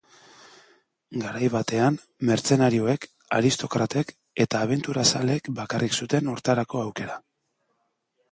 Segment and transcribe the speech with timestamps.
[1.23, 1.99] Garai batean
[2.29, 3.05] mertzenarioek,
[3.39, 4.13] aristokratek
[4.45, 7.19] eta abenturazaleek bakarrik zuten hortarako aukera.